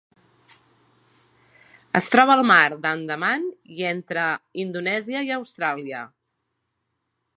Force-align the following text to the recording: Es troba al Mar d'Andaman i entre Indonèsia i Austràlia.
Es 1.99 2.07
troba 2.15 2.33
al 2.37 2.41
Mar 2.51 2.63
d'Andaman 2.85 3.45
i 3.75 3.87
entre 3.93 4.25
Indonèsia 4.65 5.23
i 5.29 5.33
Austràlia. 5.37 6.03